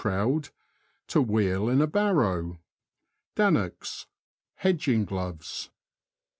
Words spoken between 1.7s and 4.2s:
a barrow. Dannocks.—